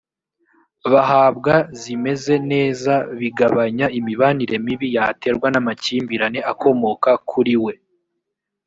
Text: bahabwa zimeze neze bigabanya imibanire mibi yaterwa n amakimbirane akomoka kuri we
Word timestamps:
bahabwa 0.91 1.53
zimeze 1.79 2.33
neze 2.51 2.93
bigabanya 3.19 3.85
imibanire 3.99 4.55
mibi 4.65 4.87
yaterwa 4.97 5.47
n 5.53 5.55
amakimbirane 5.61 6.39
akomoka 6.51 7.09
kuri 7.31 7.55
we 7.65 7.73